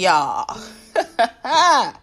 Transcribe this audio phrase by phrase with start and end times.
[0.00, 0.46] y'all.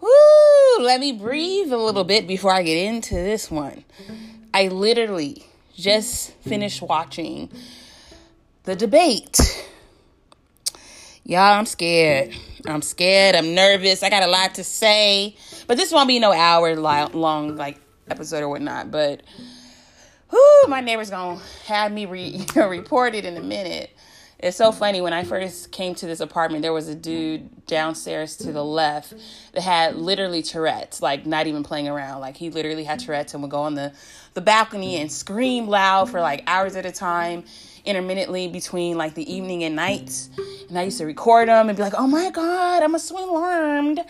[0.00, 0.84] Woo!
[0.84, 3.84] Let me breathe a little bit before I get into this one.
[4.52, 7.50] I literally just finished watching
[8.64, 9.38] the debate.
[11.24, 12.34] Y'all, I'm scared.
[12.66, 13.36] I'm scared.
[13.36, 14.02] I'm nervous.
[14.02, 15.36] I got a lot to say,
[15.68, 17.78] but this won't be no hour long like
[18.08, 18.90] episode or whatnot.
[18.90, 19.22] But
[20.32, 23.90] whoo, my neighbor's gonna have me re- report it in a minute.
[24.42, 25.02] It's so funny.
[25.02, 29.12] When I first came to this apartment, there was a dude downstairs to the left
[29.52, 32.20] that had literally Tourette's, like not even playing around.
[32.20, 33.92] Like he literally had Tourette's and would go on the,
[34.32, 37.44] the balcony and scream loud for like hours at a time,
[37.84, 40.30] intermittently between like the evening and nights.
[40.70, 43.28] And I used to record him and be like, oh my God, I'm a swing
[43.28, 44.00] alarmed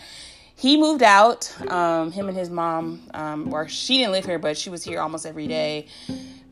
[0.61, 1.51] he moved out.
[1.71, 5.01] Um, him and his mom, um, or she didn't live here, but she was here
[5.01, 5.87] almost every day.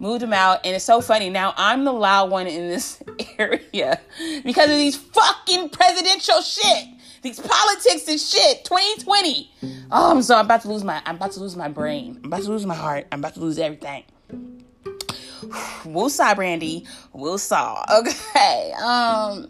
[0.02, 1.30] Moved them out, and it's so funny.
[1.30, 3.03] Now I'm the loud one in this
[3.38, 3.99] area
[4.45, 6.88] because of these fucking presidential shit,
[7.22, 8.64] these politics and shit.
[8.64, 9.52] 2020.
[9.92, 11.02] Oh, so I'm about to lose my.
[11.05, 12.17] I'm about to lose my brain.
[12.23, 13.08] I'm about to lose my heart.
[13.11, 14.03] I'm about to lose everything.
[15.86, 16.86] We'll saw Brandy.
[17.14, 17.83] We'll saw.
[18.00, 18.73] Okay.
[18.81, 19.50] Um,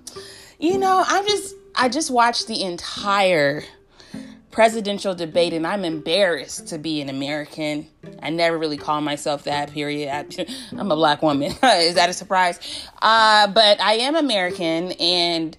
[0.59, 1.55] you know, I'm just.
[1.75, 3.63] I just watched the entire
[4.51, 7.87] presidential debate, and I'm embarrassed to be an American.
[8.21, 10.47] I never really call myself that, period.
[10.71, 11.51] I'm a black woman.
[11.63, 12.59] Is that a surprise?
[13.01, 15.55] Uh, but I am American, and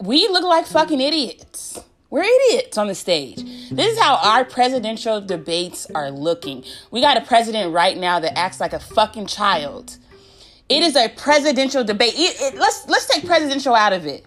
[0.00, 1.78] we look like fucking idiots.
[2.10, 3.36] We're idiots on the stage.
[3.70, 6.64] This is how our presidential debates are looking.
[6.90, 9.98] We got a president right now that acts like a fucking child.
[10.70, 12.14] It is a presidential debate.
[12.16, 14.24] It, it, let's let's take presidential out of it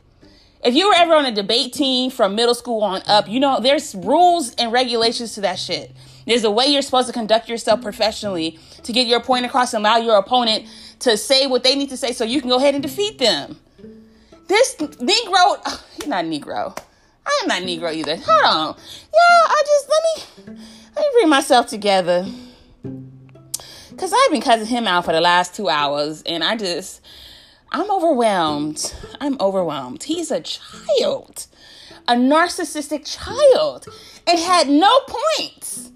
[0.64, 3.59] if you were ever on a debate team from middle school on up, you know
[3.59, 5.92] there's rules and regulations to that shit.
[6.26, 9.86] There's a way you're supposed to conduct yourself professionally to get your point across and
[9.86, 10.68] allow your opponent
[11.00, 13.59] to say what they need to say so you can go ahead and defeat them.
[14.48, 16.78] This Negro, he's not Negro.
[17.25, 18.16] I am not Negro either.
[18.18, 18.75] Hold on.
[19.13, 20.62] Yeah, I just, let me,
[20.96, 22.28] let me bring myself together.
[23.90, 27.02] Because I've been cussing him out for the last two hours and I just,
[27.72, 28.94] I'm overwhelmed.
[29.22, 30.04] I'm overwhelmed.
[30.04, 31.48] He's a child,
[32.08, 33.88] a narcissistic child,
[34.28, 35.90] and had no points.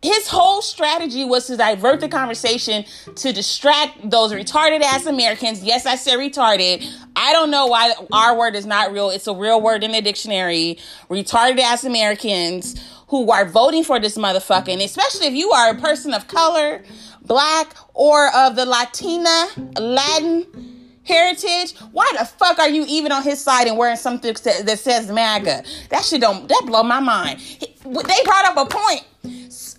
[0.00, 2.84] His whole strategy was to divert the conversation
[3.16, 5.62] to distract those retarded ass Americans.
[5.62, 6.84] Yes, I said retarded.
[7.14, 9.10] I don't know why our word is not real.
[9.10, 10.78] It's a real word in the dictionary.
[11.08, 15.78] Retarded ass Americans who are voting for this motherfucker, and especially if you are a
[15.78, 16.82] person of color,
[17.24, 19.46] black, or of the Latina,
[19.78, 20.71] Latin
[21.04, 25.10] heritage, why the fuck are you even on his side and wearing something that says
[25.10, 25.64] MAGA?
[25.90, 27.40] That shit don't that blow my mind.
[27.40, 29.04] They brought up a point.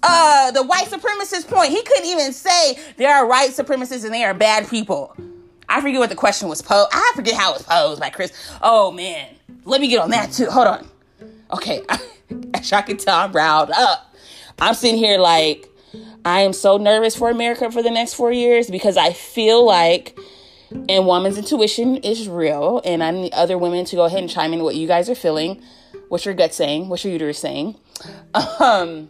[0.06, 1.70] Uh, the white supremacist point.
[1.70, 5.16] He couldn't even say there are white supremacists and they are bad people.
[5.70, 6.90] I forget what the question was posed.
[6.92, 8.34] I forget how it was posed by Chris.
[8.62, 9.30] Oh man,
[9.64, 10.50] let me get on that too.
[10.50, 10.90] Hold on.
[11.52, 11.82] Okay,
[12.54, 14.14] as I can tell, I'm riled up.
[14.60, 15.70] I'm sitting here like
[16.26, 20.18] I am so nervous for America for the next four years because I feel like
[20.90, 22.82] and woman's intuition is real.
[22.86, 25.16] And I need other women to go ahead and chime in what you guys are
[25.16, 25.62] feeling,
[26.10, 27.76] what's your gut saying, what's your uterus saying.
[28.60, 29.10] Um,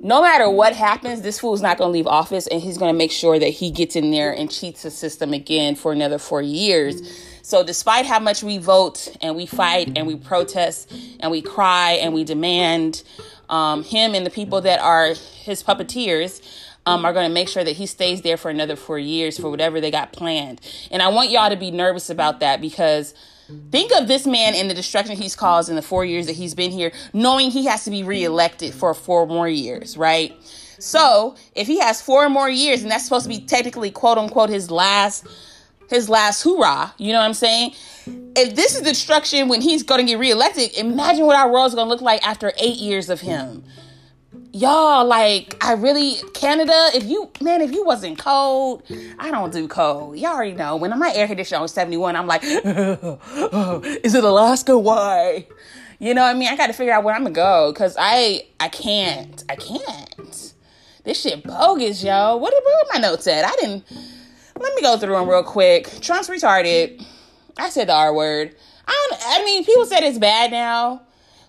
[0.00, 2.96] no matter what happens, this fool's not going to leave office and he's going to
[2.96, 6.42] make sure that he gets in there and cheats the system again for another four
[6.42, 7.02] years.
[7.42, 11.92] So, despite how much we vote and we fight and we protest and we cry
[11.92, 13.02] and we demand
[13.48, 16.40] um, him and the people that are his puppeteers,
[16.86, 19.50] um, are going to make sure that he stays there for another four years for
[19.50, 20.60] whatever they got planned.
[20.90, 23.12] And I want y'all to be nervous about that because
[23.70, 26.54] think of this man and the destruction he's caused in the four years that he's
[26.54, 30.34] been here, knowing he has to be reelected for four more years, right?
[30.78, 34.48] So if he has four more years, and that's supposed to be technically quote unquote
[34.48, 35.26] his last
[35.88, 37.72] his last hoorah, you know what I'm saying?
[38.34, 42.00] If this is destruction when he's to get reelected, imagine what our world's to look
[42.00, 43.64] like after eight years of him
[44.52, 48.82] y'all like i really canada if you man if you wasn't cold
[49.18, 50.16] i don't do cold.
[50.16, 50.76] Y'all already know.
[50.76, 54.78] When my air conditioner on 71 i'm like is it alaska?
[54.78, 55.46] Why?
[55.98, 56.48] You know what i mean?
[56.48, 59.44] I gotta figure out where i'm gonna go because i i can't.
[59.48, 60.52] I can't.
[61.04, 63.44] This shit bogus yo what, where my notes at?
[63.44, 63.84] I didn't
[64.58, 66.00] let me go through them real quick.
[66.00, 67.04] Trump's retarded.
[67.58, 68.54] I said the r word.
[68.86, 71.05] I don't i mean people said it's bad now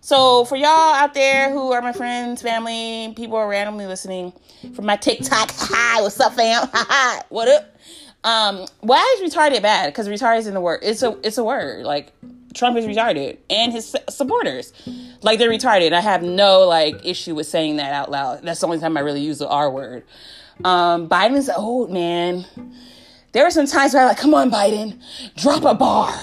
[0.08, 4.32] so for y'all out there who are my friends, family, people are randomly listening
[4.74, 6.66] from my TikTok, hi, what's up, fam?
[7.28, 7.76] what up?
[8.24, 9.88] Um, why is retarded bad?
[9.88, 10.80] Because retarded is in the word.
[10.82, 11.86] It's a it's a word.
[11.86, 12.14] Like
[12.54, 14.72] Trump is retarded, and his supporters,
[15.24, 15.92] like they're retarded.
[15.92, 18.44] I have no like issue with saying that out loud.
[18.44, 20.06] That's the only time I really use the R word.
[20.64, 22.46] Um, Biden's old man.
[23.34, 25.02] There were some times where I'm like, come on, Biden,
[25.36, 26.18] drop a bar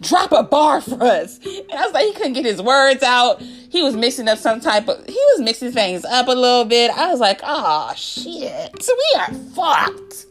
[0.00, 1.38] drop a bar for us.
[1.38, 3.40] And I was like, he couldn't get his words out.
[3.40, 6.90] He was mixing up some type of, he was mixing things up a little bit.
[6.90, 10.26] I was like, oh shit, So we are fucked.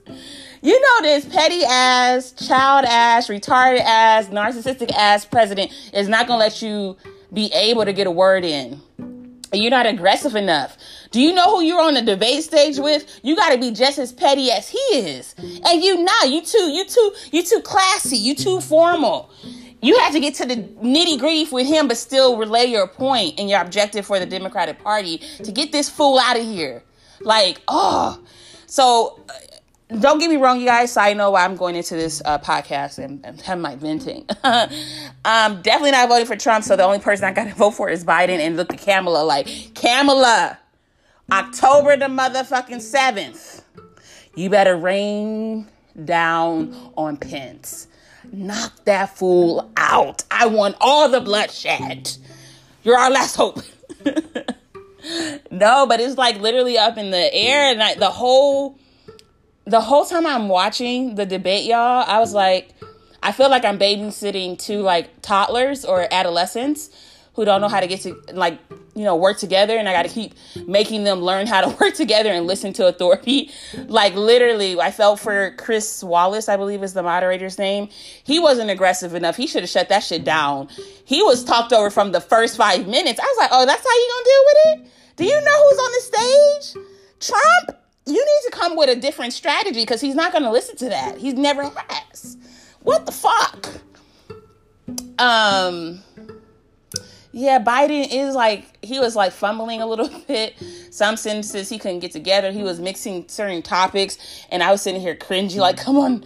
[0.63, 6.39] You know, this petty ass, child ass, retarded ass, narcissistic ass president is not gonna
[6.39, 6.97] let you
[7.33, 8.79] be able to get a word in.
[9.53, 10.77] You're not aggressive enough.
[11.11, 13.19] Do you know who you're on the debate stage with?
[13.21, 15.35] You got to be just as petty as he is.
[15.37, 16.29] And you not.
[16.29, 16.71] You too.
[16.71, 17.11] You too.
[17.31, 18.17] You too classy.
[18.17, 19.29] You too formal.
[19.81, 23.39] You have to get to the nitty gritty with him, but still relay your point
[23.39, 26.83] and your objective for the Democratic Party to get this fool out of here.
[27.19, 28.19] Like, oh,
[28.67, 29.19] so
[29.99, 30.95] don't get me wrong, you guys.
[30.95, 34.25] I know why I'm going into this uh, podcast and, and have my venting.
[34.43, 36.63] um, definitely not voting for Trump.
[36.63, 38.39] So the only person I got to vote for is Biden.
[38.39, 40.57] And look at Kamala, like Kamala,
[41.31, 43.63] October the motherfucking seventh.
[44.35, 45.67] You better rain
[46.05, 47.87] down on Pence.
[48.31, 50.23] Knock that fool out.
[50.31, 52.11] I want all the bloodshed.
[52.83, 53.59] You're our last hope.
[55.51, 58.77] no, but it's like literally up in the air, and I, the whole
[59.71, 62.37] the whole time I'm watching the debate, y'all, I was mm-hmm.
[62.37, 62.73] like,
[63.23, 66.89] I feel like I'm babysitting two like toddlers or adolescents
[67.33, 68.59] who don't know how to get to like
[68.93, 70.33] you know work together and i got to keep
[70.67, 73.49] making them learn how to work together and listen to authority.
[73.87, 77.87] Like literally i felt for chris wallace i believe is the moderator's name.
[78.23, 79.37] He wasn't aggressive enough.
[79.37, 80.67] He should have shut that shit down.
[81.05, 83.19] He was talked over from the first five minutes.
[83.19, 84.91] I was like oh that's how you gonna deal with it?
[85.15, 86.85] Do you know who's on the stage?
[87.21, 90.75] Trump you need to come with a different strategy because he's not going to listen
[90.77, 91.17] to that.
[91.17, 92.37] He's never has.
[92.81, 93.67] What the fuck?
[95.19, 96.01] Um,
[97.31, 100.55] yeah, Biden is like he was like fumbling a little bit.
[100.89, 102.51] Some sentences he couldn't get together.
[102.51, 104.17] He was mixing certain topics,
[104.49, 106.25] and I was sitting here cringy, like, come on.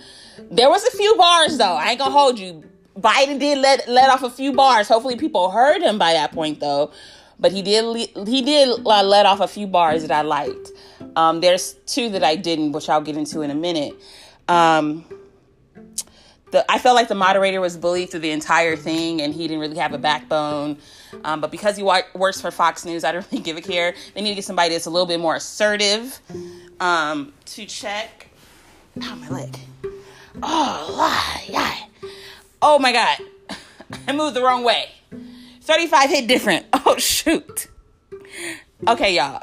[0.49, 1.75] There was a few bars though.
[1.75, 2.63] I ain't gonna hold you.
[2.97, 4.87] Biden did let let off a few bars.
[4.87, 6.91] Hopefully, people heard him by that point though.
[7.39, 10.71] But he did he did let off a few bars that I liked.
[11.15, 13.95] Um, there's two that I didn't, which I'll get into in a minute.
[14.47, 15.05] Um,
[16.51, 19.59] the, I felt like the moderator was bullied through the entire thing, and he didn't
[19.59, 20.77] really have a backbone.
[21.23, 23.93] Um, but because he wa- works for Fox News, I don't really give a care.
[24.13, 26.19] They need to get somebody that's a little bit more assertive
[26.79, 28.27] um, to check.
[29.01, 29.57] Oh my leg!
[30.41, 31.75] Oh, yeah.
[32.61, 33.17] oh my god!
[34.07, 34.89] I moved the wrong way.
[35.65, 36.65] 35 hit different.
[36.87, 37.67] Oh shoot.
[38.87, 39.41] Okay, y'all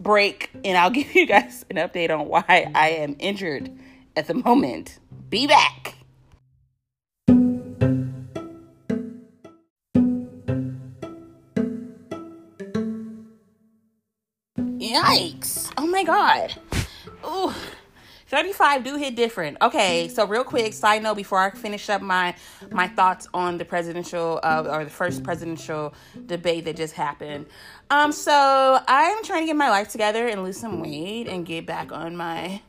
[0.00, 3.70] break and I'll give you guys an update on why I am injured
[4.16, 4.98] at the moment.
[5.28, 5.94] Be back.
[14.58, 15.70] Yikes.
[15.76, 16.54] Oh my god.
[17.26, 17.52] Ooh.
[18.28, 19.56] 35 do hit different.
[19.62, 22.34] Okay, so real quick, side note before I finish up my
[22.70, 25.94] my thoughts on the presidential uh, or the first presidential
[26.26, 27.46] debate that just happened.
[27.88, 31.66] Um, so I'm trying to get my life together and lose some weight and get
[31.66, 32.60] back on my,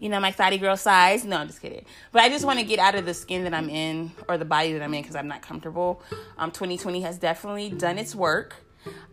[0.00, 1.26] you know, my fatty girl size.
[1.26, 1.84] No, I'm just kidding.
[2.10, 4.46] But I just want to get out of the skin that I'm in or the
[4.46, 6.02] body that I'm in because I'm not comfortable.
[6.38, 8.56] Um, 2020 has definitely done its work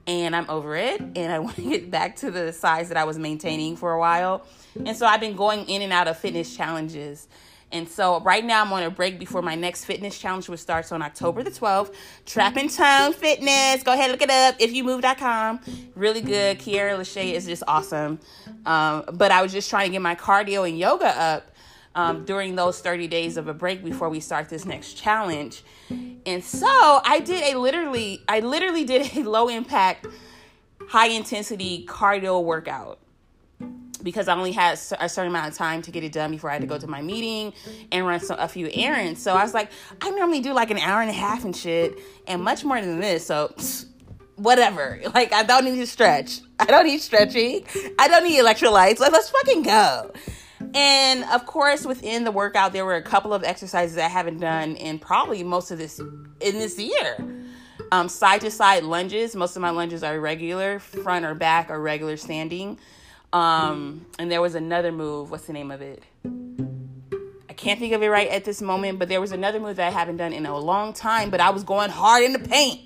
[0.07, 3.03] and I'm over it and I want to get back to the size that I
[3.03, 4.45] was maintaining for a while.
[4.85, 7.27] And so I've been going in and out of fitness challenges.
[7.71, 10.91] And so right now I'm on a break before my next fitness challenge, which starts
[10.91, 11.93] on October the 12th.
[12.25, 13.83] Trap and Tone Fitness.
[13.83, 14.55] Go ahead, look it up.
[14.59, 15.59] If you move.com.
[15.95, 16.57] Really good.
[16.57, 18.19] Kiara Lachey is just awesome.
[18.65, 21.51] Um, but I was just trying to get my cardio and yoga up
[21.99, 25.63] um, during those 30 days of a break before we start this next challenge.
[26.25, 30.07] And so I did a literally, I literally did a low impact,
[30.87, 32.99] high intensity cardio workout
[34.01, 36.53] because I only had a certain amount of time to get it done before I
[36.53, 37.51] had to go to my meeting
[37.91, 39.21] and run some, a few errands.
[39.21, 41.99] So I was like, I normally do like an hour and a half and shit,
[42.25, 43.25] and much more than this.
[43.25, 43.53] So
[44.37, 45.01] whatever.
[45.13, 46.39] Like I don't need to stretch.
[46.59, 47.65] I don't need stretching.
[47.99, 48.99] I don't need electrolytes.
[48.99, 50.11] Like let's fucking go.
[50.73, 54.75] And of course, within the workout, there were a couple of exercises I haven't done
[54.75, 57.17] in probably most of this in this year.
[57.91, 59.35] Um, side to side lunges.
[59.35, 62.77] Most of my lunges are regular, front or back or regular standing.
[63.33, 65.31] Um, and there was another move.
[65.31, 66.03] What's the name of it?
[67.49, 69.87] I can't think of it right at this moment, but there was another move that
[69.87, 72.81] I haven't done in a long time, but I was going hard in the paint.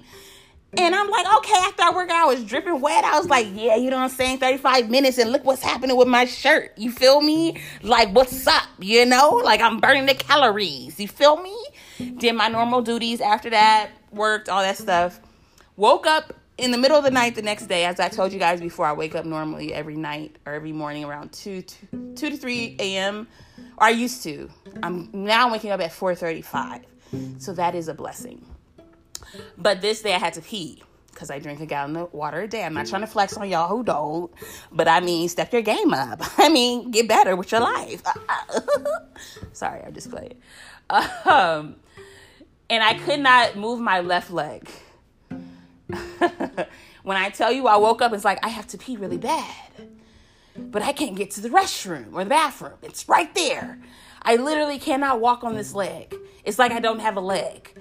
[0.77, 3.03] And I'm like, okay, after I work out, I was dripping wet.
[3.03, 4.39] I was like, yeah, you know what I'm saying?
[4.39, 6.73] 35 minutes, and look what's happening with my shirt.
[6.77, 7.61] You feel me?
[7.83, 8.63] Like, what's up?
[8.79, 9.41] You know?
[9.43, 10.99] Like, I'm burning the calories.
[10.99, 11.55] You feel me?
[12.17, 15.19] Did my normal duties after that, worked, all that stuff.
[15.75, 18.39] Woke up in the middle of the night the next day, as I told you
[18.39, 22.29] guys before, I wake up normally every night or every morning around 2, 2, 2
[22.29, 23.27] to 3 a.m.
[23.77, 24.49] Or I used to.
[24.83, 28.45] I'm now waking up at 4.35 So that is a blessing.
[29.57, 32.47] But this day I had to pee because I drink a gallon of water a
[32.47, 32.63] day.
[32.63, 34.31] I'm not trying to flex on y'all who don't,
[34.71, 36.21] but I mean, step your game up.
[36.37, 38.01] I mean, get better with your life.
[39.53, 40.35] Sorry, I'm just played.
[40.89, 41.75] Um,
[42.69, 44.69] and I could not move my left leg.
[47.03, 49.53] when I tell you I woke up, it's like I have to pee really bad,
[50.57, 52.77] but I can't get to the restroom or the bathroom.
[52.81, 53.79] It's right there.
[54.21, 56.15] I literally cannot walk on this leg.
[56.43, 57.72] It's like I don't have a leg.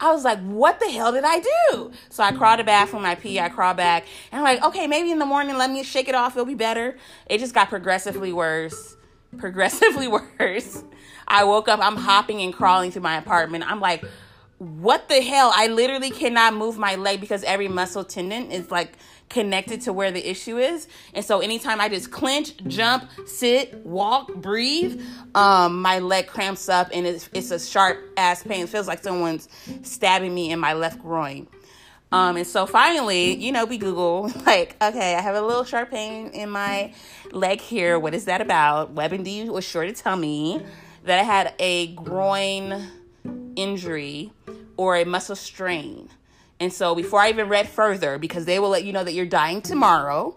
[0.00, 1.90] I was like, what the hell did I do?
[2.08, 5.10] So I crawled to bathroom, I pee, I crawl back, and I'm like, okay, maybe
[5.10, 6.96] in the morning, let me shake it off, it'll be better.
[7.26, 8.96] It just got progressively worse,
[9.38, 10.84] progressively worse.
[11.26, 13.70] I woke up, I'm hopping and crawling through my apartment.
[13.70, 14.04] I'm like,
[14.58, 15.52] what the hell?
[15.54, 18.94] I literally cannot move my leg because every muscle tendon is like
[19.28, 20.88] connected to where the issue is.
[21.14, 25.02] And so anytime I just clench, jump, sit, walk, breathe,
[25.34, 28.64] um, my leg cramps up and it's, it's a sharp ass pain.
[28.64, 29.48] It feels like someone's
[29.82, 31.48] stabbing me in my left groin.
[32.10, 35.90] Um, and so finally, you know, we Google, like, okay, I have a little sharp
[35.90, 36.94] pain in my
[37.32, 37.98] leg here.
[37.98, 38.94] What is that about?
[38.94, 40.62] WebMD was sure to tell me
[41.04, 42.88] that I had a groin
[43.56, 44.32] injury
[44.76, 46.08] or a muscle strain.
[46.60, 49.26] And so before I even read further, because they will let you know that you're
[49.26, 50.36] dying tomorrow,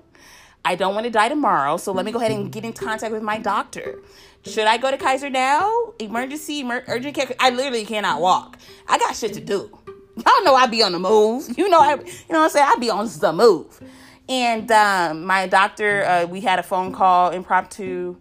[0.64, 1.78] I don't want to die tomorrow.
[1.78, 4.00] So let me go ahead and get in contact with my doctor.
[4.46, 5.94] Should I go to Kaiser now?
[6.00, 7.32] Emergency, emer- urgent care?
[7.40, 8.58] I literally cannot walk.
[8.88, 9.78] I got shit to do.
[10.18, 11.58] Y'all know I be on the move.
[11.58, 12.68] You know, I, you know what I'm saying?
[12.68, 13.82] I be on the move.
[14.30, 18.16] And um, my doctor, uh, we had a phone call, impromptu.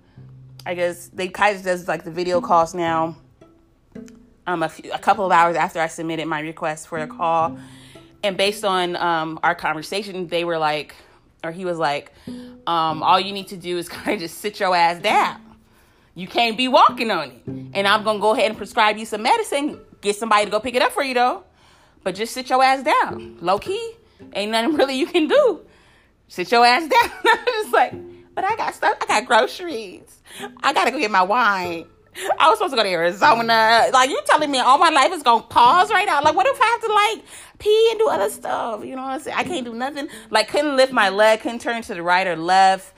[0.67, 3.17] I guess they Kaiser does like the video calls now.
[4.47, 7.59] Um, a, few, a couple of hours after I submitted my request for a call,
[8.23, 10.95] and based on um, our conversation, they were like,
[11.43, 12.13] or he was like,
[12.67, 15.41] um, all you need to do is kind of just sit your ass down.
[16.15, 17.43] You can't be walking on it.
[17.47, 19.81] And I'm going to go ahead and prescribe you some medicine.
[20.01, 21.45] Get somebody to go pick it up for you, though.
[22.03, 23.39] But just sit your ass down.
[23.41, 23.93] Low key,
[24.35, 25.61] ain't nothing really you can do.
[26.29, 27.11] Sit your ass down.
[27.25, 27.95] I'm just like,
[28.35, 28.99] but I got stuff.
[29.01, 30.21] I got groceries.
[30.63, 31.87] I got to go get my wine.
[32.39, 33.89] I was supposed to go to Arizona.
[33.93, 36.23] Like you telling me all my life is gonna pause right now.
[36.23, 37.25] Like what if I have to like
[37.59, 38.85] pee and do other stuff?
[38.85, 39.37] You know what I'm saying?
[39.39, 40.09] I can't do nothing.
[40.31, 42.93] Like couldn't lift my leg, couldn't turn to the right or left.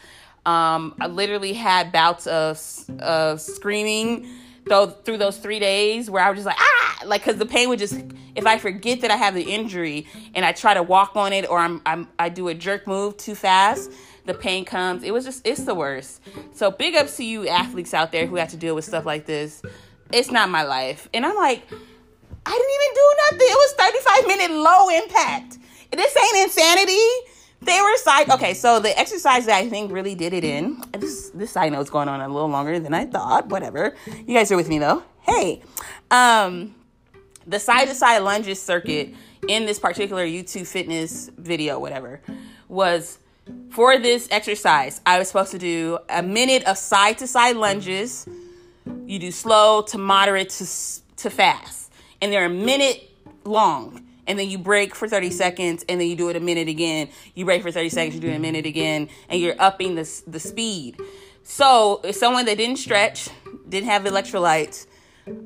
[0.45, 2.61] Um, I literally had bouts of
[2.99, 4.27] of screaming
[4.67, 7.69] though through those three days where I was just like ah like because the pain
[7.69, 8.01] would just
[8.35, 11.49] if I forget that I have the injury and I try to walk on it
[11.49, 13.91] or I'm, I'm I do a jerk move too fast
[14.25, 15.03] the pain comes.
[15.03, 16.21] It was just, it's the worst.
[16.55, 19.27] So big ups to you athletes out there who have to deal with stuff like
[19.27, 19.63] this.
[20.13, 21.09] It's not my life.
[21.13, 21.63] And I'm like,
[22.45, 23.49] I didn't even do nothing.
[23.51, 25.59] It was 35 minute low impact.
[25.91, 27.33] This ain't insanity.
[27.61, 28.29] They were side.
[28.31, 30.83] Okay, so the exercise that I think really did it in.
[30.99, 33.49] This this know is going on a little longer than I thought.
[33.49, 33.95] Whatever.
[34.07, 35.05] You guys are with me though.
[35.21, 35.63] Hey,
[36.11, 36.75] um,
[37.47, 39.15] the side to side lunges circuit
[39.47, 42.21] in this particular YouTube fitness video, whatever,
[42.69, 43.19] was
[43.71, 48.29] for this exercise, I was supposed to do a minute of side to side lunges.
[49.07, 50.67] You do slow to moderate to,
[51.17, 51.91] to fast.
[52.21, 53.11] And they're a minute
[53.45, 54.05] long.
[54.27, 57.09] And then you break for 30 seconds and then you do it a minute again.
[57.35, 60.23] You break for 30 seconds, you do it a minute again, and you're upping the,
[60.27, 61.01] the speed.
[61.43, 63.29] So, if someone that didn't stretch,
[63.69, 64.87] didn't have electrolytes,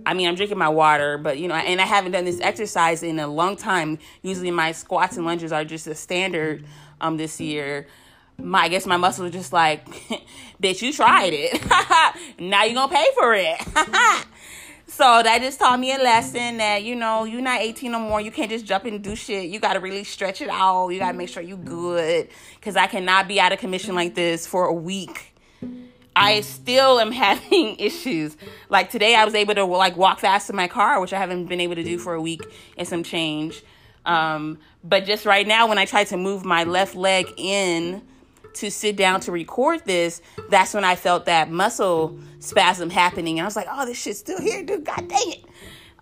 [0.05, 3.03] I mean, I'm drinking my water, but you know, and I haven't done this exercise
[3.03, 3.99] in a long time.
[4.23, 6.65] Usually, my squats and lunges are just a standard
[7.01, 7.87] um this year
[8.39, 9.87] my I guess my muscles are just like,
[10.63, 11.61] bitch, you tried it.
[12.39, 13.61] now you're gonna pay for it.
[14.87, 18.21] so that just taught me a lesson that, you know, you're not 18 no more.
[18.21, 19.49] You can't just jump and do shit.
[19.49, 20.89] You gotta really stretch it out.
[20.89, 22.29] You gotta make sure you good.
[22.61, 25.33] Cause I cannot be out of commission like this for a week.
[26.15, 28.37] I still am having issues.
[28.69, 31.47] Like today I was able to like walk fast in my car, which I haven't
[31.47, 32.43] been able to do for a week
[32.77, 33.63] and some change.
[34.07, 38.03] Um, but just right now, when I tried to move my left leg in
[38.55, 43.39] to sit down to record this, that's when I felt that muscle spasm happening.
[43.39, 44.85] And I was like, oh, this shit's still here, dude.
[44.85, 45.45] God dang it.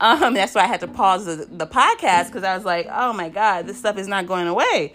[0.00, 3.12] Um, that's why I had to pause the, the podcast because I was like, oh
[3.12, 4.94] my God, this stuff is not going away.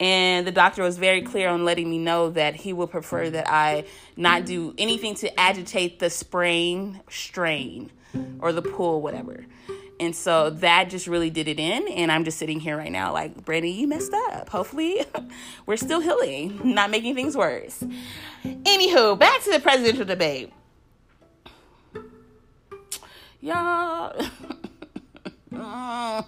[0.00, 3.50] And the doctor was very clear on letting me know that he would prefer that
[3.50, 3.84] I
[4.16, 7.90] not do anything to agitate the sprain, strain,
[8.38, 9.44] or the pull, whatever.
[10.00, 11.88] And so that just really did it in.
[11.88, 14.48] And I'm just sitting here right now, like, Brandy, you messed up.
[14.48, 15.04] Hopefully,
[15.66, 17.82] we're still healing, not making things worse.
[18.44, 20.52] Anywho, back to the presidential debate.
[23.40, 24.16] Y'all,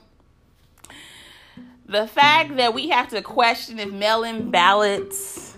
[1.87, 5.57] the fact that we have to question if mail in ballots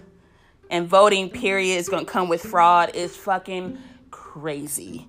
[0.71, 3.78] and voting period is going to come with fraud is fucking
[4.11, 5.07] crazy.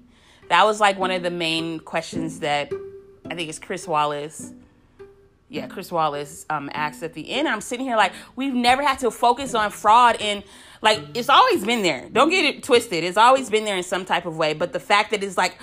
[0.50, 2.72] That was like one of the main questions that
[3.30, 4.54] I think it's Chris Wallace.
[5.50, 7.48] Yeah, Chris Wallace um, asked at the end.
[7.48, 10.44] I'm sitting here like, we've never had to focus on fraud and
[10.82, 12.10] like it's always been there.
[12.12, 13.06] Don't get it twisted.
[13.06, 14.54] It's always been there in some type of way.
[14.54, 15.58] But the fact that it's like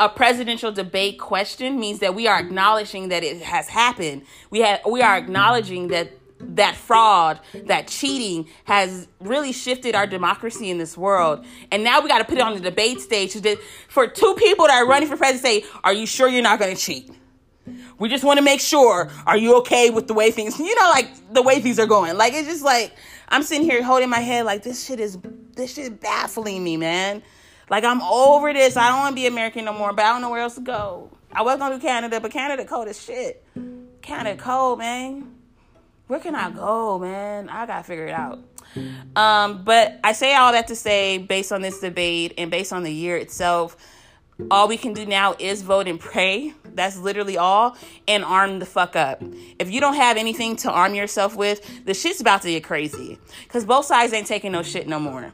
[0.00, 4.22] a presidential debate question means that we are acknowledging that it has happened.
[4.48, 6.12] We have we are acknowledging that
[6.50, 11.44] that fraud, that cheating has really shifted our democracy in this world.
[11.70, 13.36] And now we got to put it on the debate stage
[13.88, 16.74] for two people that are running for president say, Are you sure you're not going
[16.74, 17.10] to cheat?
[17.98, 20.90] We just want to make sure, are you okay with the way things, you know,
[20.90, 22.16] like the way things are going?
[22.16, 22.92] Like, it's just like,
[23.28, 25.16] I'm sitting here holding my head like, this shit is,
[25.54, 27.22] this shit is baffling me, man.
[27.70, 28.76] Like, I'm over this.
[28.76, 30.60] I don't want to be American no more, but I don't know where else to
[30.60, 31.10] go.
[31.32, 33.42] I was going to do Canada, but Canada cold as shit.
[34.02, 35.34] Canada cold, man
[36.06, 37.48] where can I go, man?
[37.48, 38.40] I gotta figure it out.
[39.16, 42.82] Um, but I say all that to say, based on this debate and based on
[42.82, 43.76] the year itself,
[44.50, 46.52] all we can do now is vote and pray.
[46.74, 47.76] That's literally all.
[48.08, 49.22] And arm the fuck up.
[49.60, 53.18] If you don't have anything to arm yourself with, the shit's about to get crazy.
[53.44, 55.32] Because both sides ain't taking no shit no more.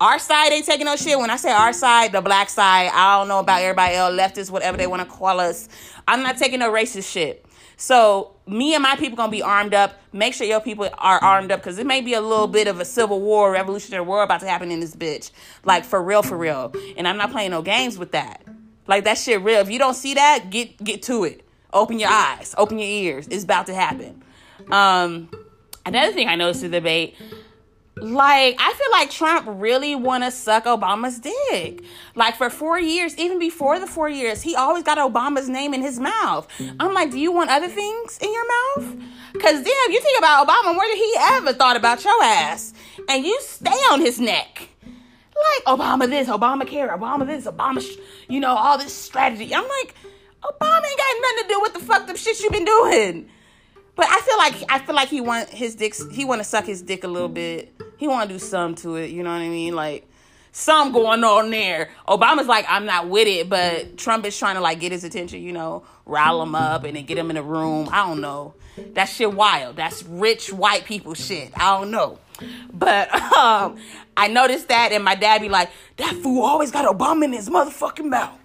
[0.00, 1.18] Our side ain't taking no shit.
[1.18, 4.50] When I say our side, the black side, I don't know about everybody else, leftists,
[4.50, 5.68] whatever they want to call us.
[6.08, 7.44] I'm not taking no racist shit.
[7.80, 9.98] So me and my people gonna be armed up.
[10.12, 12.78] Make sure your people are armed up because it may be a little bit of
[12.78, 15.30] a civil war, revolutionary war about to happen in this bitch.
[15.64, 16.74] Like for real, for real.
[16.98, 18.44] And I'm not playing no games with that.
[18.86, 19.60] Like that shit real.
[19.60, 21.42] If you don't see that, get get to it.
[21.72, 23.26] Open your eyes, open your ears.
[23.30, 24.22] It's about to happen.
[24.70, 25.30] Um,
[25.86, 27.16] another thing I noticed in the debate
[27.96, 31.82] like I feel like Trump really want to suck Obama's dick.
[32.14, 35.82] Like for 4 years, even before the 4 years, he always got Obama's name in
[35.82, 36.48] his mouth.
[36.78, 38.96] I'm like, "Do you want other things in your mouth?"
[39.34, 42.72] Cuz damn, you think about Obama, where did he ever thought about your ass?
[43.08, 44.68] And you stay on his neck.
[44.84, 49.54] Like Obama this, Obama care, Obama this, Obama, sh- you know, all this strategy.
[49.54, 49.94] I'm like,
[50.42, 53.30] Obama ain't got nothing to do with the fucked up shit you've been doing.
[54.00, 55.94] But I feel like I feel like he want his dick.
[56.10, 57.78] He want to suck his dick a little bit.
[57.98, 59.10] He want to do some to it.
[59.10, 59.74] You know what I mean?
[59.76, 60.08] Like
[60.52, 61.90] some going on there.
[62.08, 65.42] Obama's like, I'm not with it, but Trump is trying to like get his attention.
[65.42, 67.90] You know, rile him up and then get him in a room.
[67.92, 68.54] I don't know.
[68.94, 69.76] That shit wild.
[69.76, 71.52] That's rich white people shit.
[71.54, 72.18] I don't know.
[72.72, 73.76] But um,
[74.16, 77.50] I noticed that, and my dad be like, "That fool always got Obama in his
[77.50, 78.38] motherfucking mouth.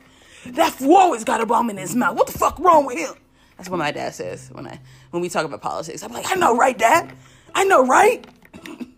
[0.47, 2.17] That fool always got Obama in his mouth.
[2.17, 3.15] What the fuck wrong with him?"
[3.57, 4.79] That's what my dad says when I
[5.11, 6.03] when we talk about politics.
[6.03, 7.13] I'm like, I know, right, Dad?
[7.53, 8.25] I know, right?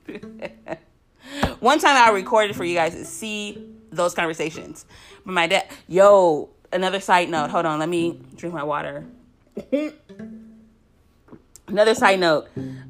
[1.60, 4.86] One time I recorded for you guys to see those conversations.
[5.26, 7.50] But my dad, yo, another side note.
[7.52, 9.06] Hold on, let me drink my water.
[11.68, 12.48] another side note.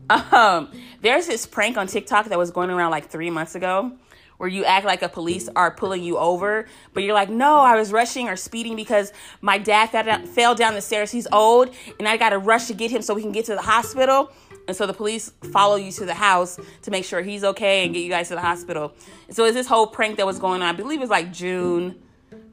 [0.10, 3.91] Um, there's this prank on TikTok that was going around like three months ago
[4.38, 7.76] where you act like a police are pulling you over, but you're like, no, I
[7.76, 9.88] was rushing or speeding because my dad
[10.28, 11.12] fell down the stairs.
[11.12, 13.56] He's old, and I got to rush to get him so we can get to
[13.56, 14.32] the hospital.
[14.67, 17.93] And so the police follow you to the house to make sure he's okay and
[17.93, 18.93] get you guys to the hospital.
[19.30, 20.67] So it's this whole prank that was going on.
[20.67, 21.95] I believe it was like June,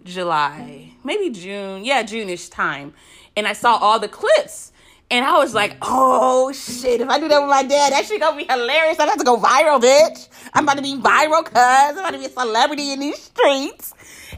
[0.04, 1.84] July, maybe June.
[1.84, 2.94] Yeah, June-ish time.
[3.36, 4.72] And I saw all the clips
[5.10, 8.20] and I was like, oh shit, if I do that with my dad, that shit
[8.20, 8.98] gonna be hilarious.
[8.98, 10.28] I'm about to go viral, bitch.
[10.54, 11.56] I'm about to be viral, cuz.
[11.56, 13.94] I'm about to be a celebrity in these streets.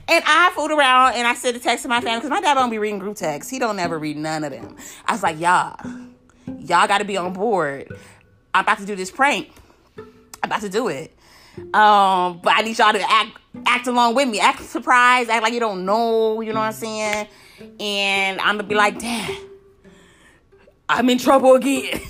[0.08, 2.54] And I fooled around and I sent a text to my family because my dad
[2.54, 3.50] don't be reading group texts.
[3.50, 4.76] He don't ever read none of them.
[5.06, 5.76] I was like, y'all,
[6.46, 7.88] y'all gotta be on board.
[8.52, 9.50] I'm about to do this prank.
[9.96, 10.04] I'm
[10.44, 11.16] about to do it.
[11.58, 14.40] Um, but I need y'all to act act along with me.
[14.40, 17.28] Act surprised, act like you don't know, you know what I'm saying?
[17.80, 19.55] And I'm gonna be like, damn
[20.88, 22.00] I'm in trouble again.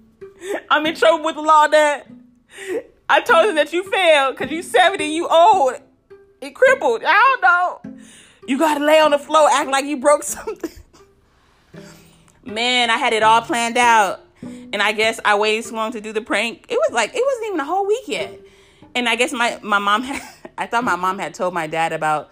[0.70, 2.04] I'm in trouble with the law, Dad.
[3.08, 5.74] I told him that you failed because you're 70, you old,
[6.42, 7.02] and crippled.
[7.04, 8.00] I don't know.
[8.46, 10.70] You gotta lay on the floor, act like you broke something.
[12.44, 14.20] Man, I had it all planned out.
[14.42, 16.66] And I guess I waited so long to do the prank.
[16.68, 18.38] It was like, it wasn't even a whole week yet.
[18.94, 20.22] And I guess my, my mom had,
[20.58, 22.30] I thought my mom had told my dad about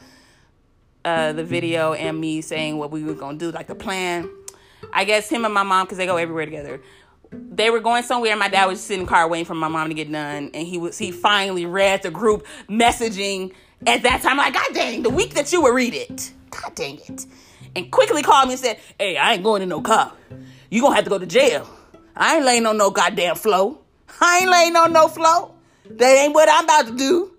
[1.05, 4.31] uh, the video and me saying what we were gonna do, like the plan.
[4.93, 6.81] I guess him and my mom, because they go everywhere together.
[7.33, 8.37] They were going somewhere.
[8.37, 10.67] My dad was sitting in the car waiting for my mom to get done, and
[10.67, 13.53] he was he finally read the group messaging
[13.87, 14.37] at that time.
[14.37, 16.33] Like, God dang, the week that you would read it.
[16.51, 17.27] God dang it.
[17.77, 20.17] And quickly called me and said, Hey, I ain't going to no cop.
[20.71, 21.69] You gonna have to go to jail.
[22.17, 23.81] I ain't laying on no goddamn flow.
[24.21, 25.55] I ain't laying on no flow.
[25.91, 27.35] That ain't what I'm about to do.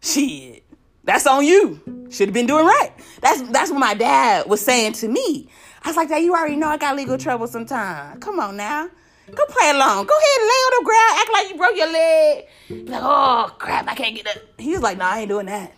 [0.00, 0.64] Shit.
[1.04, 2.08] That's on you.
[2.10, 2.92] Should have been doing right.
[3.20, 5.48] That's that's what my dad was saying to me.
[5.82, 8.22] I was like, that you already know I got legal trouble sometimes.
[8.22, 8.88] Come on now.
[9.34, 10.06] Go play along.
[10.06, 12.44] Go ahead and lay on the ground, act like you broke your leg.
[12.68, 14.42] Be like, oh crap, I can't get that.
[14.58, 15.72] He was like, no, I ain't doing that.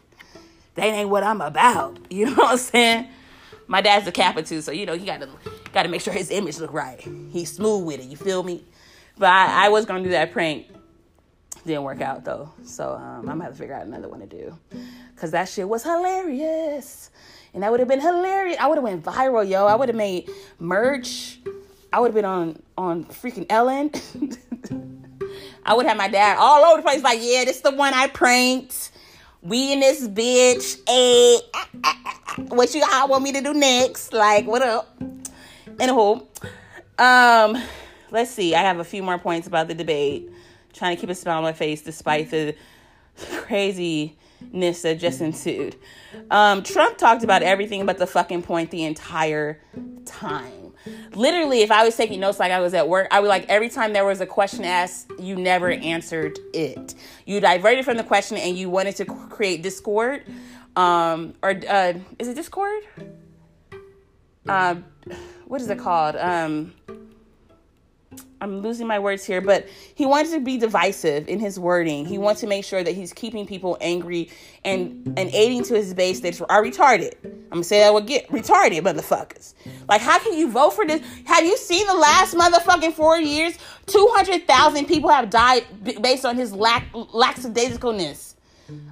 [0.74, 1.98] That ain't what I'm about.
[2.10, 3.08] You know what I'm saying?
[3.72, 5.28] my dad's a Kappa too, so you know he got to
[5.72, 7.00] got to make sure his image look right.
[7.30, 8.06] He's smooth with it.
[8.06, 8.64] You feel me?
[9.16, 10.66] But I, I was gonna do that prank.
[11.64, 14.26] Didn't work out though, so um, I'm gonna have to figure out another one to
[14.26, 14.58] do,
[15.14, 17.10] cause that shit was hilarious,
[17.54, 18.56] and that would have been hilarious.
[18.58, 19.66] I would have went viral, yo.
[19.66, 21.38] I would have made merch.
[21.92, 23.92] I would have been on on freaking Ellen.
[25.64, 27.94] I would have my dad all over the place, like, yeah, this is the one
[27.94, 28.90] I pranked.
[29.42, 30.80] We in this bitch.
[30.88, 34.12] Hey, ah, ah, ah, what you all want me to do next?
[34.12, 34.98] Like, what up?
[35.76, 36.26] Anywho,
[36.98, 37.62] um,
[38.10, 38.54] let's see.
[38.54, 40.31] I have a few more points about the debate.
[40.72, 42.54] Trying to keep a smile on my face despite the
[43.30, 45.76] craziness that just ensued.
[46.30, 49.60] Um, Trump talked about everything but the fucking point the entire
[50.04, 50.72] time.
[51.14, 53.68] Literally if i was taking notes like i was at work i would like every
[53.68, 56.94] time there was a question asked you never answered it.
[57.24, 60.24] You diverted from the question and you wanted to create discord
[60.74, 62.82] um or uh is it discord?
[64.48, 64.74] Uh,
[65.46, 66.16] what is it called?
[66.16, 66.72] Um
[68.42, 72.04] I'm losing my words here, but he wants to be divisive in his wording.
[72.04, 74.30] He wants to make sure that he's keeping people angry
[74.64, 77.14] and and aiding to his base that are retarded.
[77.24, 79.54] I'm gonna say that again, retarded motherfuckers.
[79.88, 81.00] Like, how can you vote for this?
[81.24, 83.56] Have you seen the last motherfucking four years?
[83.86, 85.64] Two hundred thousand people have died
[86.02, 88.34] based on his lack lackadaisicalness.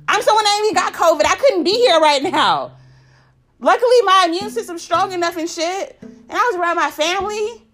[0.07, 1.27] I'm someone that even got COVID.
[1.27, 2.77] I couldn't be here right now.
[3.59, 7.65] Luckily, my immune system's strong enough and shit, and I was around my family.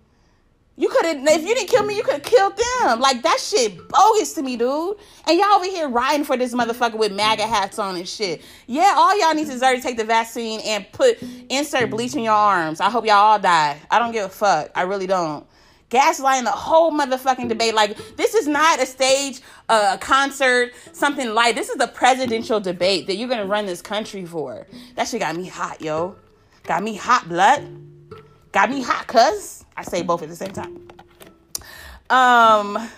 [0.79, 3.01] You could have, if you didn't kill me, you could have killed them.
[3.01, 4.97] Like, that shit bogus to me, dude.
[5.27, 8.43] And y'all over here riding for this motherfucker with MAGA hats on and shit.
[8.67, 12.35] Yeah, all y'all need to to take the vaccine and put, insert bleach in your
[12.35, 12.81] arms.
[12.81, 13.79] I hope y'all all die.
[13.91, 14.71] I don't give a fuck.
[14.75, 15.47] I really don't.
[15.89, 17.75] Gaslighting the whole motherfucking debate.
[17.75, 22.61] Like, this is not a stage, a uh, concert, something like This is the presidential
[22.61, 24.67] debate that you're gonna run this country for.
[24.97, 26.17] That shit got me hot, yo.
[26.65, 27.96] Got me hot, blood.
[28.57, 29.67] Got me hot, cuz.
[29.77, 30.89] I say both at the same time.
[32.09, 32.89] Um,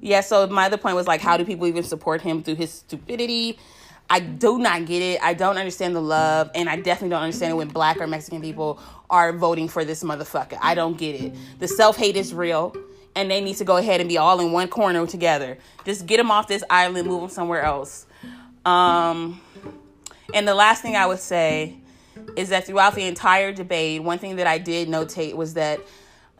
[0.00, 2.70] yeah, so my other point was like, how do people even support him through his
[2.70, 3.58] stupidity?
[4.08, 5.20] I do not get it.
[5.24, 8.40] I don't understand the love, and I definitely don't understand it when black or Mexican
[8.40, 8.78] people
[9.10, 10.56] are voting for this motherfucker.
[10.62, 11.34] I don't get it.
[11.58, 12.76] The self hate is real,
[13.16, 15.58] and they need to go ahead and be all in one corner together.
[15.84, 18.06] Just get them off this island, move them somewhere else.
[18.64, 19.40] Um,
[20.32, 21.80] and the last thing I would say
[22.36, 25.80] is that throughout the entire debate, one thing that I did notate was that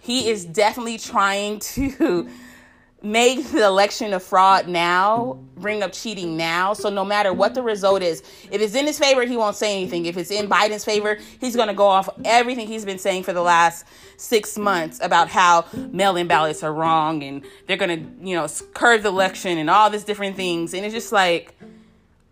[0.01, 2.29] he is definitely trying to
[3.05, 6.73] make the election a fraud now, bring up cheating now.
[6.73, 9.77] So no matter what the result is, if it's in his favor, he won't say
[9.77, 10.07] anything.
[10.07, 13.35] If it's in Biden's favor, he's going to go off everything he's been saying for
[13.35, 18.37] the last six months about how mail-in ballots are wrong and they're going to, you
[18.37, 20.73] know, curve the election and all these different things.
[20.73, 21.55] And it's just like,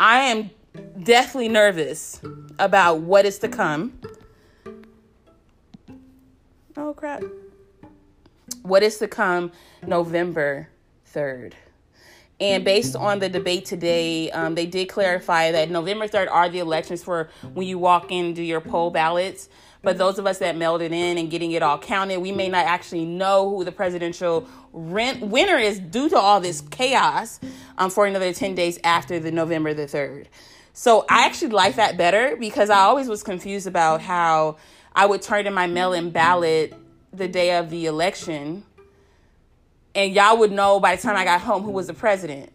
[0.00, 0.50] I am
[1.02, 2.20] deathly nervous
[2.58, 3.98] about what is to come.
[6.76, 7.22] Oh, crap.
[8.62, 9.52] What is to come
[9.86, 10.68] November
[11.12, 11.52] 3rd.
[12.40, 16.58] And based on the debate today, um, they did clarify that November 3rd are the
[16.58, 19.48] elections for when you walk in and do your poll ballots.
[19.82, 22.48] But those of us that mailed it in and getting it all counted, we may
[22.48, 27.38] not actually know who the presidential rent winner is due to all this chaos
[27.78, 30.26] um, for another 10 days after the November the 3rd.
[30.72, 34.56] So I actually like that better because I always was confused about how
[34.94, 36.74] I would turn in my mail in ballot
[37.12, 38.64] the day of the election
[39.94, 42.52] and y'all would know by the time I got home who was the president.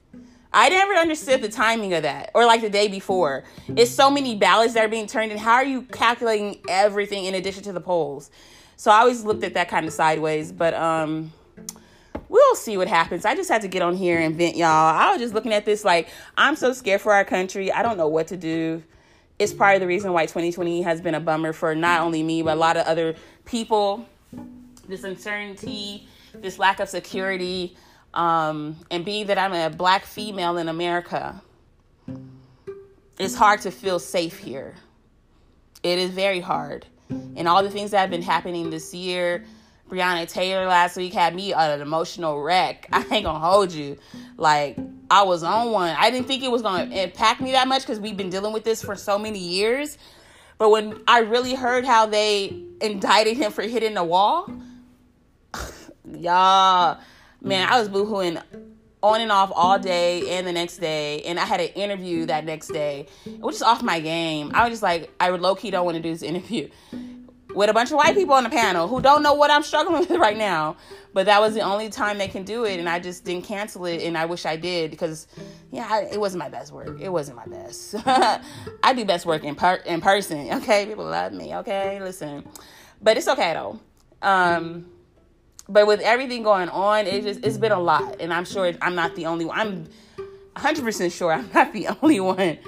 [0.52, 3.44] I never understood the timing of that or like the day before.
[3.76, 5.38] It's so many ballots that are being turned in.
[5.38, 8.32] How are you calculating everything in addition to the polls?
[8.76, 11.32] So I always looked at that kind of sideways, but um
[12.30, 13.26] we'll see what happens.
[13.26, 14.68] I just had to get on here and vent, y'all.
[14.68, 17.72] I was just looking at this like, I'm so scared for our country.
[17.72, 18.84] I don't know what to do.
[19.40, 22.56] It's probably the reason why 2020 has been a bummer for not only me, but
[22.56, 24.06] a lot of other people.
[24.88, 27.76] This uncertainty, this lack of security,
[28.14, 31.42] um, and being that I'm a black female in America,
[33.20, 34.76] it's hard to feel safe here.
[35.84, 36.86] It is very hard.
[37.10, 39.46] And all the things that have been happening this year,
[39.90, 42.88] Breonna Taylor last week had me an emotional wreck.
[42.92, 43.98] I ain't gonna hold you.
[44.38, 44.78] Like,
[45.10, 45.96] I was on one.
[45.98, 48.64] I didn't think it was gonna impact me that much because we've been dealing with
[48.64, 49.98] this for so many years.
[50.58, 54.52] But when I really heard how they indicted him for hitting the wall,
[56.12, 57.00] y'all,
[57.42, 58.42] man, I was boohooing
[59.04, 61.22] on and off all day and the next day.
[61.22, 63.06] And I had an interview that next day,
[63.40, 64.52] which is off my game.
[64.54, 66.70] I was just like, I low key don't want to do this interview
[67.58, 70.00] with a bunch of white people on the panel who don't know what I'm struggling
[70.08, 70.78] with right now.
[71.14, 73.86] But that was the only time they can do it, and I just didn't cancel
[73.86, 75.28] it, and I wish I did because,
[75.72, 77.02] yeah, I, it wasn't my best work.
[77.02, 77.96] It wasn't my best.
[78.06, 80.54] I do best work in per- in person.
[80.54, 81.56] Okay, people love me.
[81.56, 82.48] Okay, listen,
[83.02, 83.80] but it's okay though.
[84.22, 84.92] Um,
[85.68, 88.94] but with everything going on, it just it's been a lot, and I'm sure I'm
[88.94, 89.58] not the only one.
[89.58, 89.88] I'm
[90.54, 92.60] 100 percent sure I'm not the only one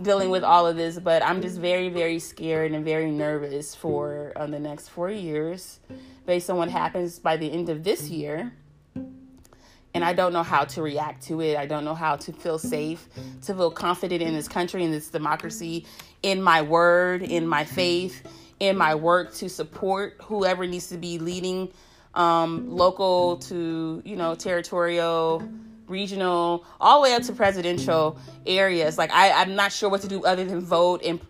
[0.00, 4.32] dealing with all of this, but I'm just very, very scared and very nervous for
[4.36, 5.80] uh, the next four years
[6.26, 8.52] based on what happens by the end of this year.
[9.94, 11.56] And I don't know how to react to it.
[11.56, 13.08] I don't know how to feel safe,
[13.42, 15.86] to feel confident in this country, in this democracy,
[16.22, 18.22] in my word, in my faith,
[18.60, 21.72] in my work to support whoever needs to be leading
[22.14, 25.42] um, local to, you know, territorial
[25.88, 28.98] regional, all the way up to presidential areas.
[28.98, 31.02] Like I, I'm not sure what to do other than vote.
[31.04, 31.20] And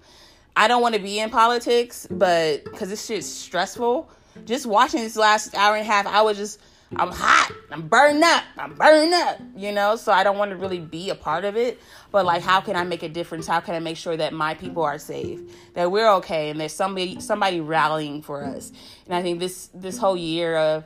[0.56, 4.10] I don't want to be in politics, but because this shit's stressful.
[4.44, 6.60] Just watching this last hour and a half, I was just,
[6.96, 7.52] I'm hot.
[7.70, 8.44] I'm burned up.
[8.56, 9.38] I'm burned up.
[9.56, 11.80] You know, so I don't want to really be a part of it.
[12.10, 13.46] But like, how can I make a difference?
[13.46, 15.40] How can I make sure that my people are safe,
[15.74, 18.72] that we're okay, and there's somebody somebody rallying for us?
[19.06, 20.84] And I think this this whole year of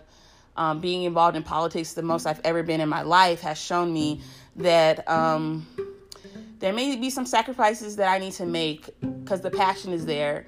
[0.56, 3.92] um, being involved in politics the most I've ever been in my life has shown
[3.92, 4.20] me
[4.56, 5.66] that um,
[6.58, 10.46] there may be some sacrifices that I need to make because the passion is there.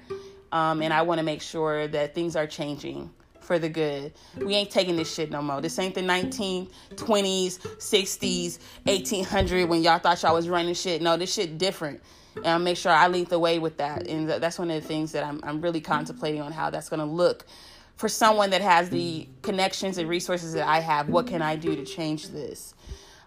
[0.51, 3.09] Um, and I want to make sure that things are changing
[3.41, 4.13] for the good.
[4.37, 5.61] We ain't taking this shit no more.
[5.61, 11.01] This ain't the 1920s, 60s, 1800 when y'all thought y'all was running shit.
[11.01, 12.01] No, this shit different.
[12.37, 14.07] And I'll make sure I lead the way with that.
[14.07, 16.99] And that's one of the things that I'm, I'm really contemplating on how that's going
[16.99, 17.45] to look
[17.95, 21.75] for someone that has the connections and resources that I have, what can I do
[21.75, 22.73] to change this?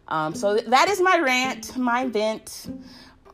[0.09, 2.70] Um, so that is my rant, my vent,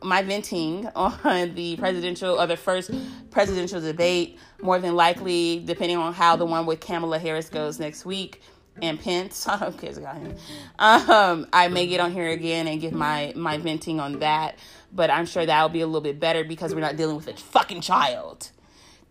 [0.03, 2.91] my venting on the presidential or the first
[3.31, 4.39] presidential debate.
[4.61, 8.41] More than likely, depending on how the one with Kamala Harris goes next week
[8.81, 10.35] and Pence, I don't care got him.
[10.79, 14.57] Um, I may get on here again and give my my venting on that,
[14.91, 17.33] but I'm sure that'll be a little bit better because we're not dealing with a
[17.33, 18.51] fucking child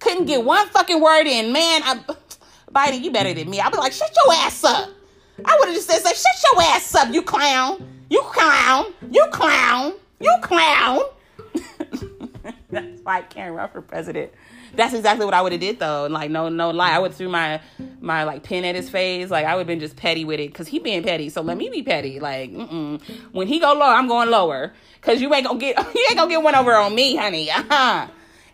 [0.04, 1.52] couldn't get one fucking word in.
[1.52, 1.98] Man, I,
[2.70, 3.58] Biden, you better than me.
[3.58, 4.90] I'd be like, shut your ass up.
[5.44, 7.88] I would have just said, like, shut your ass up, you clown.
[8.10, 8.86] You clown.
[9.10, 9.94] You clown.
[10.20, 11.00] You clown.
[12.70, 14.32] That's why I can't run for president.
[14.74, 16.08] That's exactly what I would have did though.
[16.10, 17.60] Like no, no lie, I would threw my
[18.00, 19.30] my like pin at his face.
[19.30, 21.28] Like I would have been just petty with it because he being petty.
[21.28, 22.18] So let me be petty.
[22.18, 23.00] Like mm-mm.
[23.30, 24.72] when he go low, I'm going lower.
[25.00, 27.48] Cause you ain't gonna get you ain't gonna get one over on me, honey.
[27.50, 28.08] Uh-huh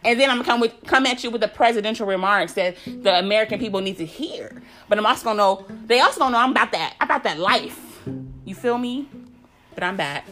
[0.05, 3.19] and then I'm gonna come with come at you with the presidential remarks that the
[3.19, 4.63] American people need to hear.
[4.89, 8.03] But I'm also gonna know they also gonna know I'm about that about that life.
[8.45, 9.09] You feel me?
[9.75, 10.27] But I'm back.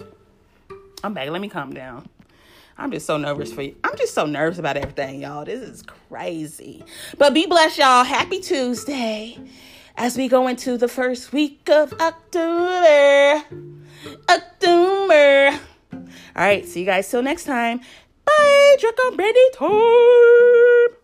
[1.04, 1.28] I'm back.
[1.28, 2.08] Let me calm down.
[2.76, 3.76] I'm just so nervous for you.
[3.82, 5.44] I'm just so nervous about everything, y'all.
[5.44, 6.84] This is crazy.
[7.16, 8.04] But be blessed, y'all.
[8.04, 9.36] Happy Tuesday
[9.96, 13.42] as we go into the first week of October.
[14.28, 15.58] October.
[15.92, 17.80] All right, see you guys till next time.
[18.28, 20.97] Bye, Brandy, Benito.